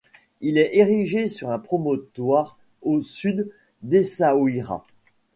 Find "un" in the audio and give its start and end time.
1.51-1.59